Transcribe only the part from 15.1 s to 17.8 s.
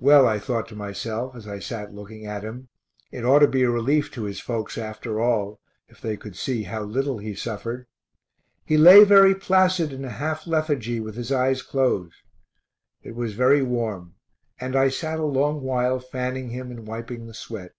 a long while fanning him and wiping the sweat.